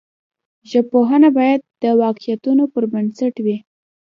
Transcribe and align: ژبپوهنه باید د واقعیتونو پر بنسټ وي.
ژبپوهنه 0.71 1.29
باید 1.37 1.61
د 1.83 1.85
واقعیتونو 2.03 2.63
پر 2.73 2.83
بنسټ 2.93 3.35
وي. 3.45 3.57